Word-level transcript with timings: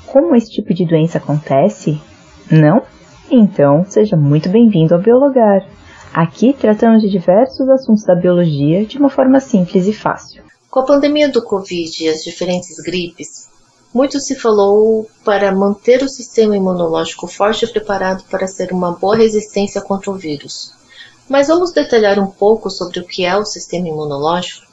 Como 0.07 0.35
esse 0.35 0.49
tipo 0.49 0.73
de 0.73 0.83
doença 0.83 1.19
acontece? 1.19 2.01
Não? 2.49 2.81
Então, 3.29 3.85
seja 3.85 4.17
muito 4.17 4.49
bem-vindo 4.49 4.95
ao 4.95 4.99
Biologar. 4.99 5.63
Aqui 6.11 6.53
tratamos 6.53 7.03
de 7.03 7.09
diversos 7.11 7.69
assuntos 7.69 8.03
da 8.03 8.15
biologia 8.15 8.83
de 8.83 8.97
uma 8.97 9.11
forma 9.11 9.39
simples 9.39 9.85
e 9.85 9.93
fácil. 9.93 10.48
Com 10.69 10.81
a 10.81 10.85
pandemia 10.85 11.27
do 11.27 11.41
Covid 11.41 12.03
e 12.03 12.09
as 12.09 12.23
diferentes 12.23 12.77
gripes, 12.79 13.49
muito 13.91 14.19
se 14.19 14.35
falou 14.35 15.09
para 15.25 15.51
manter 15.51 16.03
o 16.03 16.07
sistema 16.07 16.55
imunológico 16.55 17.25
forte 17.25 17.65
e 17.65 17.67
preparado 17.67 18.23
para 18.25 18.47
ser 18.47 18.71
uma 18.71 18.91
boa 18.91 19.15
resistência 19.15 19.81
contra 19.81 20.11
o 20.11 20.15
vírus. 20.15 20.71
Mas 21.27 21.47
vamos 21.47 21.71
detalhar 21.71 22.19
um 22.19 22.27
pouco 22.27 22.69
sobre 22.69 22.99
o 22.99 23.03
que 23.03 23.25
é 23.25 23.35
o 23.35 23.45
sistema 23.45 23.87
imunológico? 23.87 24.67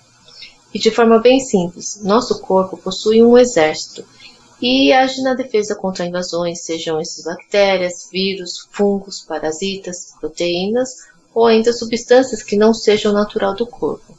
E 0.75 0.79
de 0.79 0.91
forma 0.91 1.19
bem 1.19 1.41
simples, 1.41 2.03
nosso 2.03 2.41
corpo 2.41 2.77
possui 2.77 3.23
um 3.23 3.39
exército 3.39 4.05
e 4.61 4.93
age 4.93 5.23
na 5.23 5.33
defesa 5.33 5.75
contra 5.75 6.05
invasões, 6.05 6.61
sejam 6.61 7.01
esses 7.01 7.25
bactérias, 7.25 8.09
vírus, 8.13 8.69
fungos, 8.71 9.21
parasitas, 9.21 10.15
proteínas 10.21 10.91
ou 11.35 11.47
ainda 11.47 11.73
substâncias 11.73 12.43
que 12.43 12.57
não 12.57 12.75
sejam 12.75 13.15
natural 13.15 13.55
do 13.55 13.67
corpo. 13.67 14.16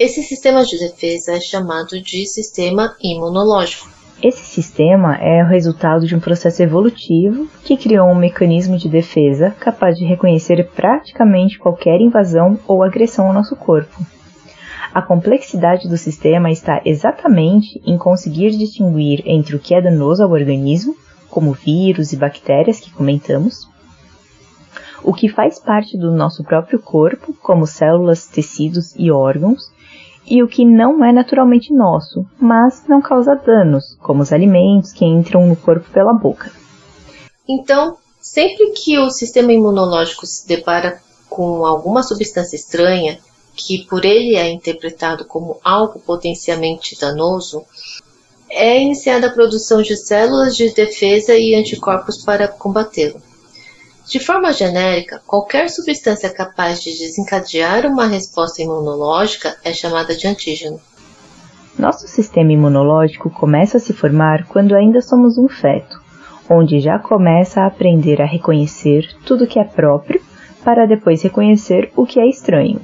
Esse 0.00 0.22
sistema 0.22 0.64
de 0.64 0.78
defesa 0.78 1.32
é 1.32 1.40
chamado 1.40 2.00
de 2.00 2.24
sistema 2.24 2.96
imunológico. 3.02 3.86
Esse 4.22 4.42
sistema 4.46 5.16
é 5.16 5.44
o 5.44 5.46
resultado 5.46 6.06
de 6.06 6.16
um 6.16 6.20
processo 6.20 6.62
evolutivo 6.62 7.46
que 7.62 7.76
criou 7.76 8.08
um 8.08 8.14
mecanismo 8.14 8.78
de 8.78 8.88
defesa 8.88 9.54
capaz 9.60 9.98
de 9.98 10.06
reconhecer 10.06 10.66
praticamente 10.74 11.58
qualquer 11.58 12.00
invasão 12.00 12.58
ou 12.66 12.82
agressão 12.82 13.26
ao 13.26 13.34
nosso 13.34 13.54
corpo. 13.54 13.94
A 14.94 15.02
complexidade 15.02 15.86
do 15.86 15.98
sistema 15.98 16.50
está 16.50 16.80
exatamente 16.82 17.78
em 17.84 17.98
conseguir 17.98 18.52
distinguir 18.52 19.22
entre 19.26 19.54
o 19.54 19.58
que 19.58 19.74
é 19.74 19.82
danoso 19.82 20.22
ao 20.22 20.30
organismo, 20.30 20.96
como 21.28 21.52
vírus 21.52 22.14
e 22.14 22.16
bactérias 22.16 22.80
que 22.80 22.90
comentamos, 22.90 23.68
o 25.02 25.12
que 25.12 25.28
faz 25.28 25.58
parte 25.58 25.96
do 25.96 26.10
nosso 26.12 26.44
próprio 26.44 26.78
corpo, 26.78 27.34
como 27.42 27.66
células, 27.66 28.26
tecidos 28.26 28.94
e 28.96 29.10
órgãos, 29.10 29.70
e 30.26 30.42
o 30.42 30.48
que 30.48 30.64
não 30.64 31.04
é 31.04 31.12
naturalmente 31.12 31.72
nosso, 31.72 32.26
mas 32.38 32.84
não 32.86 33.00
causa 33.00 33.34
danos, 33.34 33.96
como 34.00 34.22
os 34.22 34.32
alimentos 34.32 34.92
que 34.92 35.04
entram 35.04 35.46
no 35.46 35.56
corpo 35.56 35.90
pela 35.90 36.12
boca. 36.12 36.52
Então, 37.48 37.96
sempre 38.20 38.70
que 38.72 38.98
o 38.98 39.10
sistema 39.10 39.52
imunológico 39.52 40.26
se 40.26 40.46
depara 40.46 41.00
com 41.28 41.64
alguma 41.64 42.02
substância 42.02 42.56
estranha, 42.56 43.18
que 43.56 43.84
por 43.86 44.04
ele 44.04 44.36
é 44.36 44.48
interpretado 44.50 45.24
como 45.24 45.58
algo 45.64 45.98
potencialmente 46.00 46.98
danoso, 46.98 47.64
é 48.48 48.80
iniciada 48.80 49.28
a 49.28 49.32
produção 49.32 49.80
de 49.80 49.96
células 49.96 50.56
de 50.56 50.70
defesa 50.70 51.34
e 51.36 51.54
anticorpos 51.54 52.18
para 52.24 52.48
combatê-lo. 52.48 53.20
De 54.10 54.18
forma 54.18 54.52
genérica, 54.52 55.22
qualquer 55.24 55.70
substância 55.70 56.28
capaz 56.28 56.82
de 56.82 56.90
desencadear 56.98 57.86
uma 57.86 58.08
resposta 58.08 58.60
imunológica 58.60 59.56
é 59.64 59.72
chamada 59.72 60.16
de 60.16 60.26
antígeno. 60.26 60.80
Nosso 61.78 62.08
sistema 62.08 62.50
imunológico 62.50 63.30
começa 63.30 63.76
a 63.76 63.80
se 63.80 63.92
formar 63.92 64.48
quando 64.48 64.74
ainda 64.74 65.00
somos 65.00 65.38
um 65.38 65.48
feto, 65.48 66.02
onde 66.50 66.80
já 66.80 66.98
começa 66.98 67.60
a 67.60 67.66
aprender 67.66 68.20
a 68.20 68.24
reconhecer 68.24 69.08
tudo 69.24 69.46
que 69.46 69.60
é 69.60 69.64
próprio 69.64 70.20
para 70.64 70.86
depois 70.86 71.22
reconhecer 71.22 71.92
o 71.94 72.04
que 72.04 72.18
é 72.18 72.28
estranho. 72.28 72.80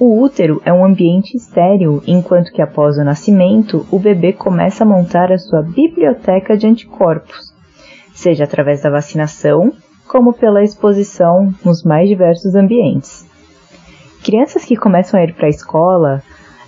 O 0.00 0.22
útero 0.22 0.62
é 0.64 0.72
um 0.72 0.86
ambiente 0.86 1.36
estéril, 1.36 2.02
enquanto 2.06 2.50
que 2.50 2.62
após 2.62 2.96
o 2.96 3.04
nascimento, 3.04 3.86
o 3.90 3.98
bebê 3.98 4.32
começa 4.32 4.84
a 4.84 4.86
montar 4.86 5.30
a 5.30 5.38
sua 5.38 5.60
biblioteca 5.60 6.56
de 6.56 6.66
anticorpos, 6.66 7.52
seja 8.14 8.44
através 8.44 8.80
da 8.80 8.88
vacinação, 8.88 9.70
como 10.08 10.32
pela 10.32 10.62
exposição 10.62 11.52
nos 11.64 11.82
mais 11.82 12.08
diversos 12.08 12.54
ambientes. 12.54 13.26
Crianças 14.22 14.64
que 14.64 14.76
começam 14.76 15.18
a 15.18 15.24
ir 15.24 15.34
para 15.34 15.46
a 15.46 15.50
escola 15.50 16.22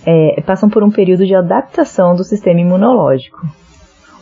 é, 0.05 0.41
passam 0.41 0.69
por 0.69 0.83
um 0.83 0.91
período 0.91 1.25
de 1.25 1.35
adaptação 1.35 2.15
do 2.15 2.23
sistema 2.23 2.61
imunológico, 2.61 3.45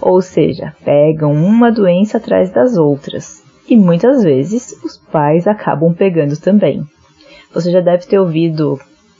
ou 0.01 0.21
seja, 0.21 0.73
pegam 0.83 1.33
uma 1.33 1.71
doença 1.71 2.17
atrás 2.17 2.51
das 2.51 2.77
outras, 2.77 3.43
e 3.67 3.75
muitas 3.75 4.23
vezes 4.23 4.71
os 4.83 4.97
pais 4.97 5.47
acabam 5.47 5.93
pegando 5.93 6.37
também. 6.37 6.83
Você 7.53 7.71
já 7.71 7.81
deve 7.81 8.05
ter 8.05 8.19
ouvido 8.19 8.79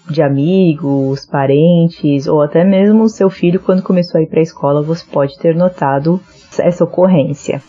de 0.10 0.22
amigos, 0.22 1.26
parentes 1.26 2.28
ou 2.28 2.42
até 2.42 2.64
mesmo 2.64 3.10
seu 3.10 3.30
filho 3.30 3.60
quando 3.60 3.82
começou 3.82 4.20
a 4.20 4.24
ir 4.24 4.28
para 4.28 4.40
a 4.40 4.44
escola, 4.44 4.82
você 4.82 5.04
pode 5.12 5.38
ter 5.40 5.56
notado 5.56 6.22
essa 6.60 6.84
ocorrência. 6.84 7.62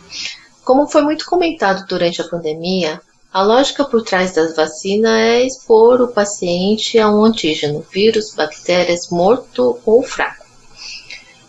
Como 0.67 0.89
foi 0.89 1.03
muito 1.03 1.25
comentado 1.27 1.87
durante 1.87 2.21
a 2.21 2.25
pandemia, 2.25 3.01
a 3.33 3.41
lógica 3.41 3.85
por 3.85 4.03
trás 4.03 4.35
das 4.35 4.57
vacinas 4.57 5.13
é 5.13 5.43
expor 5.45 6.03
o 6.03 6.09
paciente 6.09 6.99
a 6.99 7.09
um 7.09 7.25
antígeno, 7.25 7.87
vírus, 7.89 8.35
bactérias, 8.35 9.09
morto 9.09 9.79
ou 9.87 10.03
fraco, 10.03 10.45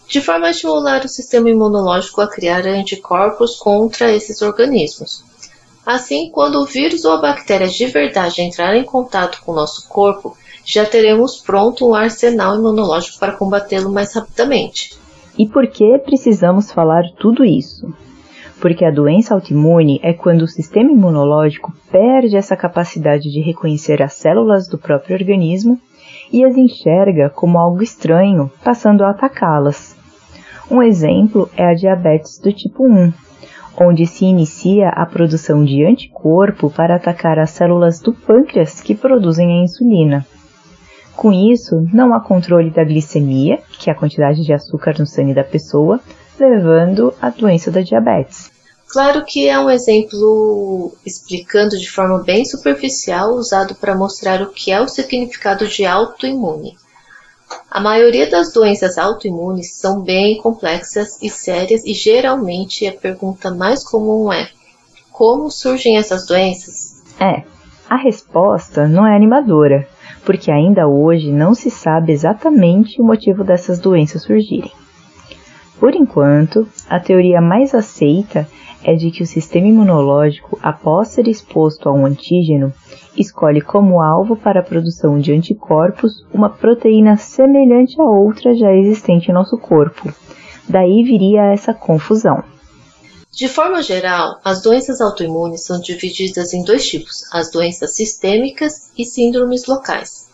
de 0.08 0.22
forma 0.22 0.46
a 0.46 0.52
estimular 0.52 1.04
o 1.04 1.10
sistema 1.10 1.50
imunológico 1.50 2.22
a 2.22 2.28
criar 2.28 2.68
anticorpos 2.68 3.56
contra 3.56 4.14
esses 4.14 4.40
organismos. 4.44 5.24
Assim, 5.84 6.30
quando 6.30 6.62
o 6.62 6.66
vírus 6.68 7.04
ou 7.04 7.14
a 7.14 7.18
bactéria 7.18 7.68
de 7.68 7.88
verdade 7.88 8.44
entrar 8.44 8.76
em 8.76 8.84
contato 8.84 9.42
com 9.44 9.52
o 9.52 9.56
nosso 9.56 9.90
corpo, 9.90 10.38
já 10.64 10.86
teremos 10.86 11.38
pronto 11.38 11.88
um 11.88 11.96
arsenal 11.96 12.56
imunológico 12.56 13.18
para 13.18 13.36
combatê-lo 13.36 13.92
mais 13.92 14.14
rapidamente. 14.14 14.96
E 15.36 15.48
por 15.48 15.66
que 15.66 15.98
precisamos 16.06 16.72
falar 16.72 17.02
tudo 17.18 17.44
isso? 17.44 17.92
Porque 18.60 18.84
a 18.84 18.92
doença 18.92 19.34
autoimune 19.34 20.00
é 20.02 20.14
quando 20.14 20.42
o 20.42 20.48
sistema 20.48 20.92
imunológico 20.92 21.74
perde 21.92 22.36
essa 22.36 22.56
capacidade 22.56 23.32
de 23.32 23.40
reconhecer 23.42 24.02
as 24.02 24.14
células 24.14 24.68
do 24.68 24.78
próprio 24.78 25.16
organismo 25.16 25.80
e 26.32 26.44
as 26.44 26.58
enxerga 26.58 27.30
como 27.30 27.58
algo 27.58 27.84
estranho, 27.84 28.52
passando 28.64 29.04
a 29.04 29.12
atacá-las. 29.12 29.96
Um 30.70 30.82
exemplo 30.82 31.50
é 31.56 31.66
a 31.66 31.74
diabetes 31.74 32.40
do 32.40 32.52
tipo 32.52 32.86
1, 32.86 33.14
onde 33.80 34.06
se 34.06 34.26
inicia 34.26 34.90
a 34.90 35.06
produção 35.06 35.64
de 35.64 35.86
anticorpo 35.86 36.70
para 36.70 36.96
atacar 36.96 37.40
as 37.40 37.52
células 37.52 38.00
do 38.02 38.12
pâncreas 38.12 38.82
que 38.82 38.96
produzem 38.96 39.52
a 39.52 39.64
insulina. 39.64 40.26
Com 41.16 41.32
isso, 41.32 41.88
não 41.94 42.14
há 42.14 42.20
controle 42.20 42.70
da 42.70 42.84
glicemia, 42.84 43.60
que 43.80 43.90
é 43.90 43.94
a 43.94 43.96
quantidade 43.96 44.44
de 44.44 44.54
açúcar 44.54 44.96
no 45.00 45.06
sangue 45.06 45.34
da 45.34 45.44
pessoa, 45.44 46.00
levando 46.40 47.14
à 47.22 47.30
doença 47.30 47.72
da 47.72 47.82
diabetes. 47.82 48.52
Claro 48.88 49.26
que 49.26 49.48
é 49.48 49.60
um 49.60 49.70
exemplo 49.70 50.94
explicando 51.06 51.78
de 51.78 51.90
forma 51.90 52.20
bem 52.20 52.46
superficial, 52.46 53.34
usado 53.34 53.76
para 53.76 53.96
mostrar 53.96 54.42
o 54.42 54.48
que 54.48 54.72
é 54.72 54.80
o 54.80 54.88
significado 54.88 55.68
de 55.68 55.86
autoimune. 55.86 56.78
A 57.70 57.82
maioria 57.82 58.30
das 58.30 58.52
doenças 58.54 58.98
autoimunes 58.98 59.74
são 59.76 60.02
bem 60.02 60.38
complexas 60.38 61.22
e 61.22 61.30
sérias, 61.30 61.86
e 61.86 61.94
geralmente 61.94 62.88
a 62.88 62.94
pergunta 62.94 63.52
mais 63.52 63.84
comum 63.84 64.32
é: 64.32 64.50
como 65.12 65.52
surgem 65.52 65.98
essas 65.98 66.26
doenças? 66.26 67.04
É, 67.20 67.44
a 67.90 67.98
resposta 67.98 68.88
não 68.88 69.06
é 69.06 69.16
animadora 69.16 69.88
porque 70.28 70.52
ainda 70.52 70.90
hoje 70.90 71.32
não 71.32 71.54
se 71.54 71.72
sabe 71.72 72.12
exatamente 72.12 73.02
o 73.02 73.06
motivo 73.06 73.46
dessas 73.46 73.80
doenças 73.80 74.24
surgirem. 74.24 74.74
Por 75.80 75.94
enquanto, 75.94 76.68
a 76.90 77.00
teoria 77.00 77.40
mais 77.40 77.76
aceita 77.76 78.48
é 78.84 78.96
de 78.96 79.12
que 79.12 79.22
o 79.22 79.28
sistema 79.28 79.68
imunológico, 79.68 80.58
após 80.62 81.10
ser 81.10 81.28
exposto 81.28 81.90
a 81.90 81.94
um 81.94 82.06
antígeno, 82.06 82.74
escolhe 83.16 83.62
como 83.62 84.02
alvo 84.02 84.36
para 84.36 84.60
a 84.60 84.64
produção 84.64 85.20
de 85.20 85.34
anticorpos 85.34 86.26
uma 86.34 86.50
proteína 86.50 87.18
semelhante 87.18 88.00
a 88.00 88.06
outra 88.06 88.56
já 88.56 88.72
existente 88.74 89.30
em 89.30 89.34
nosso 89.34 89.58
corpo. 89.58 90.14
Daí 90.68 91.04
viria 91.04 91.52
essa 91.54 91.74
confusão. 91.74 92.44
De 93.32 93.48
forma 93.48 93.84
geral, 93.84 94.40
as 94.44 94.62
doenças 94.64 95.00
autoimunes 95.00 95.64
são 95.64 95.80
divididas 95.80 96.54
em 96.54 96.64
dois 96.64 96.88
tipos: 96.88 97.24
as 97.32 97.52
doenças 97.52 97.96
sistêmicas 97.96 98.92
e 98.98 99.06
síndromes 99.06 99.68
locais. 99.68 100.27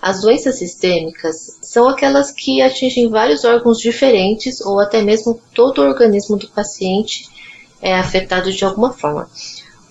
As 0.00 0.20
doenças 0.20 0.58
sistêmicas 0.58 1.58
são 1.60 1.88
aquelas 1.88 2.30
que 2.30 2.62
atingem 2.62 3.08
vários 3.08 3.44
órgãos 3.44 3.78
diferentes 3.80 4.60
ou 4.60 4.78
até 4.78 5.02
mesmo 5.02 5.40
todo 5.52 5.80
o 5.80 5.84
organismo 5.84 6.36
do 6.36 6.48
paciente 6.48 7.28
é 7.80 7.94
afetado 7.94 8.52
de 8.52 8.64
alguma 8.64 8.92
forma, 8.92 9.28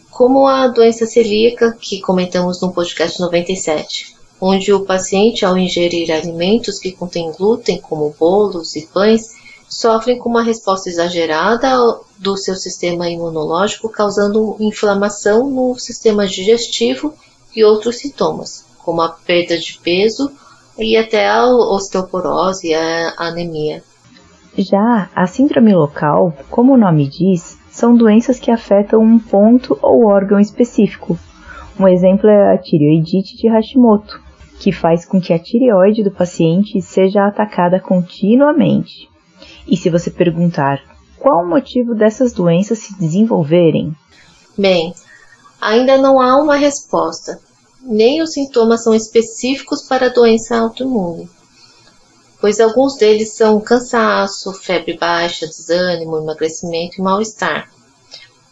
como 0.10 0.48
a 0.48 0.68
doença 0.68 1.06
celíaca 1.06 1.78
que 1.80 2.00
comentamos 2.00 2.62
no 2.62 2.72
podcast 2.72 3.20
97. 3.20 4.16
onde 4.40 4.72
o 4.72 4.86
paciente, 4.86 5.44
ao 5.44 5.58
ingerir 5.58 6.12
alimentos 6.12 6.78
que 6.78 6.92
contêm 6.92 7.32
glúten, 7.32 7.82
como 7.82 8.16
bolos 8.20 8.76
e 8.76 8.86
pães, 8.86 9.36
sofrem 9.68 10.20
com 10.20 10.30
uma 10.30 10.44
resposta 10.44 10.90
exagerada 10.90 12.00
do 12.18 12.38
seu 12.38 12.56
sistema 12.56 13.10
imunológico, 13.10 13.90
causando 13.90 14.56
inflamação 14.60 15.50
no 15.50 15.78
sistema 15.80 16.28
digestivo 16.28 17.14
e 17.56 17.64
outros 17.64 17.98
sintomas, 17.98 18.64
como 18.88 19.02
a 19.02 19.10
perda 19.10 19.60
de 19.60 19.78
peso 19.84 20.32
e 20.80 20.96
até 20.96 21.28
a 21.28 21.46
osteoporose 21.46 22.70
e 22.70 22.74
a 22.74 23.14
anemia. 23.18 23.84
Já 24.58 25.10
a 25.14 25.28
síndrome 25.28 25.76
local, 25.76 26.34
como 26.50 26.74
o 26.74 26.78
nome 26.78 27.06
diz, 27.10 27.60
são 27.70 27.98
doenças 27.98 28.40
que 28.40 28.50
afetam 28.50 29.02
um 29.02 29.20
ponto 29.20 29.78
ou 29.82 30.06
órgão 30.06 30.40
específico. 30.40 31.20
Um 31.78 31.86
exemplo 31.86 32.30
é 32.30 32.54
a 32.54 32.58
tireoidite 32.58 33.36
de 33.36 33.50
Hashimoto, 33.50 34.22
que 34.58 34.72
faz 34.72 35.06
com 35.06 35.20
que 35.20 35.34
a 35.34 35.38
tireoide 35.38 36.02
do 36.02 36.10
paciente 36.10 36.82
seja 36.82 37.28
atacada 37.28 37.82
continuamente. 37.82 39.10
E 39.68 39.76
se 39.76 39.90
você 39.90 40.10
perguntar 40.10 40.82
qual 41.20 41.44
o 41.44 41.50
motivo 41.50 41.94
dessas 41.94 42.32
doenças 42.32 42.80
se 42.80 42.98
desenvolverem? 42.98 43.94
Bem, 44.58 44.94
ainda 45.60 45.98
não 45.98 46.22
há 46.22 46.42
uma 46.42 46.56
resposta, 46.56 47.38
nem 47.82 48.22
os 48.22 48.34
sintomas 48.34 48.84
são 48.84 48.94
específicos 48.94 49.82
para 49.84 50.08
a 50.08 50.14
doença 50.14 50.58
autoimune, 50.58 51.30
pois 52.40 52.60
alguns 52.60 52.96
deles 52.96 53.34
são 53.34 53.60
cansaço, 53.60 54.54
febre 54.54 54.98
baixa, 54.98 55.48
desânimo, 55.48 56.18
emagrecimento 56.18 57.00
e 57.00 57.02
mal-estar. 57.02 57.72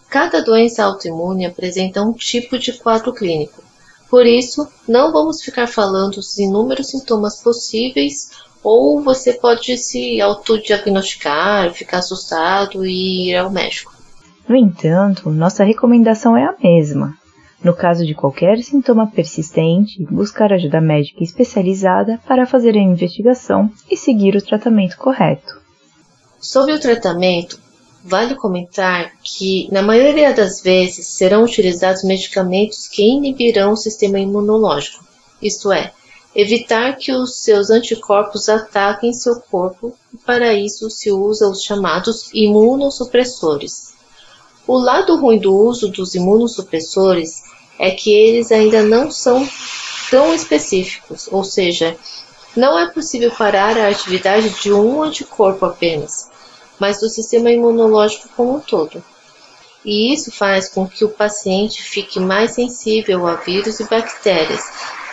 Cada 0.09 0.41
doença 0.41 0.83
autoimune 0.83 1.45
apresenta 1.45 2.01
um 2.01 2.13
tipo 2.13 2.57
de 2.57 2.73
quadro 2.73 3.13
clínico, 3.13 3.63
por 4.09 4.25
isso, 4.25 4.67
não 4.87 5.11
vamos 5.11 5.41
ficar 5.41 5.67
falando 5.67 6.15
dos 6.15 6.37
inúmeros 6.37 6.87
sintomas 6.87 7.41
possíveis 7.41 8.29
ou 8.63 9.01
você 9.01 9.33
pode 9.33 9.77
se 9.77 10.21
autodiagnosticar, 10.21 11.73
ficar 11.73 11.97
assustado 11.99 12.85
e 12.85 13.29
ir 13.29 13.35
ao 13.35 13.51
médico. 13.51 13.93
No 14.47 14.55
entanto, 14.55 15.29
nossa 15.29 15.63
recomendação 15.63 16.37
é 16.37 16.45
a 16.45 16.55
mesma. 16.63 17.17
No 17.65 17.73
caso 17.75 18.05
de 18.05 18.13
qualquer 18.13 18.61
sintoma 18.61 19.07
persistente, 19.07 20.05
buscar 20.05 20.53
ajuda 20.53 20.79
médica 20.79 21.23
especializada 21.23 22.21
para 22.27 22.45
fazer 22.45 22.75
a 22.75 22.79
investigação 22.79 23.71
e 23.89 23.97
seguir 23.97 24.35
o 24.35 24.41
tratamento 24.41 24.95
correto. 24.97 25.59
Sobre 26.39 26.73
o 26.73 26.79
tratamento, 26.79 27.59
vale 28.03 28.35
comentar 28.35 29.13
que, 29.23 29.67
na 29.71 29.81
maioria 29.81 30.31
das 30.31 30.61
vezes, 30.61 31.07
serão 31.07 31.43
utilizados 31.43 32.03
medicamentos 32.03 32.87
que 32.87 33.01
inibirão 33.01 33.71
o 33.71 33.77
sistema 33.77 34.19
imunológico, 34.19 35.03
isto 35.41 35.71
é, 35.71 35.91
evitar 36.35 36.95
que 36.97 37.11
os 37.11 37.37
seus 37.37 37.71
anticorpos 37.71 38.47
ataquem 38.47 39.11
seu 39.11 39.41
corpo, 39.41 39.91
e 40.13 40.17
para 40.17 40.53
isso 40.53 40.87
se 40.91 41.11
usa 41.11 41.49
os 41.49 41.63
chamados 41.63 42.29
imunossupressores. 42.31 43.95
O 44.67 44.77
lado 44.77 45.19
ruim 45.19 45.39
do 45.39 45.55
uso 45.55 45.89
dos 45.89 46.13
imunossupressores 46.13 47.43
é 47.77 47.91
que 47.91 48.13
eles 48.13 48.51
ainda 48.51 48.83
não 48.83 49.11
são 49.11 49.47
tão 50.09 50.33
específicos, 50.33 51.27
ou 51.31 51.43
seja, 51.43 51.97
não 52.55 52.79
é 52.79 52.89
possível 52.89 53.31
parar 53.31 53.77
a 53.77 53.89
atividade 53.89 54.49
de 54.61 54.71
um 54.71 55.03
anticorpo 55.03 55.65
apenas, 55.65 56.29
mas 56.79 56.99
do 56.99 57.09
sistema 57.09 57.51
imunológico 57.51 58.29
como 58.35 58.55
um 58.55 58.59
todo. 58.59 59.03
E 59.83 60.13
isso 60.13 60.31
faz 60.31 60.69
com 60.69 60.87
que 60.87 61.05
o 61.05 61.09
paciente 61.09 61.83
fique 61.83 62.19
mais 62.19 62.51
sensível 62.51 63.27
a 63.27 63.35
vírus 63.35 63.79
e 63.79 63.83
bactérias, 63.83 64.63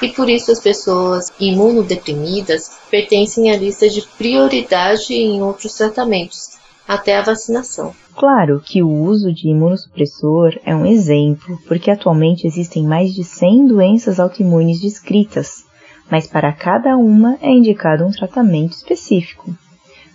e 0.00 0.08
por 0.08 0.31
isso 0.31 0.50
as 0.50 0.61
pessoas 0.61 1.32
imunodeprimidas 1.38 2.70
pertencem 2.91 3.53
à 3.53 3.56
lista 3.56 3.88
de 3.88 4.03
prioridade 4.03 5.12
em 5.12 5.43
outros 5.43 5.75
tratamentos, 5.75 6.50
até 6.87 7.17
a 7.17 7.23
vacinação. 7.23 7.94
Claro 8.14 8.61
que 8.64 8.82
o 8.82 8.88
uso 8.88 9.32
de 9.32 9.49
imunossupressor 9.49 10.58
é 10.64 10.75
um 10.75 10.84
exemplo, 10.84 11.58
porque 11.67 11.90
atualmente 11.90 12.46
existem 12.46 12.84
mais 12.84 13.14
de 13.14 13.25
100 13.25 13.67
doenças 13.67 14.20
autoimunes 14.20 14.81
descritas, 14.81 15.64
mas 16.11 16.26
para 16.26 16.52
cada 16.52 16.96
uma 16.96 17.38
é 17.40 17.50
indicado 17.50 18.05
um 18.05 18.11
tratamento 18.11 18.73
específico. 18.73 19.55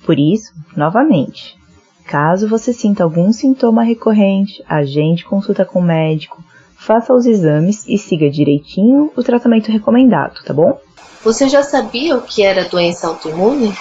Por 0.05 0.19
isso, 0.19 0.53
novamente, 0.75 1.57
caso 2.05 2.47
você 2.47 2.71
sinta 2.71 3.03
algum 3.03 3.33
sintoma 3.33 3.83
recorrente, 3.83 4.63
agende 4.69 5.25
consulta 5.25 5.65
com 5.65 5.79
o 5.79 5.83
médico, 5.83 6.43
faça 6.75 7.13
os 7.13 7.25
exames 7.25 7.85
e 7.87 7.97
siga 7.97 8.29
direitinho 8.29 9.11
o 9.15 9.23
tratamento 9.23 9.71
recomendado, 9.71 10.43
tá 10.45 10.53
bom? 10.53 10.79
Você 11.23 11.49
já 11.49 11.63
sabia 11.63 12.15
o 12.15 12.21
que 12.21 12.43
era 12.43 12.69
doença 12.69 13.07
autoimune? 13.07 13.73